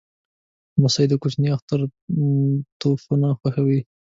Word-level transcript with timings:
لمسی 0.77 1.05
د 1.09 1.13
کوچني 1.21 1.49
اختر 1.55 1.79
توپونه 2.79 3.27
خوښوي. 3.39 3.79